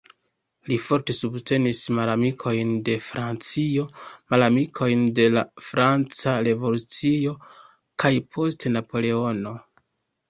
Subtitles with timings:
[0.69, 3.85] Li forte subtenis malamikojn de Francio,
[4.35, 7.37] malamikojn de la franca revolucio
[8.05, 9.59] kaj poste Napoleono.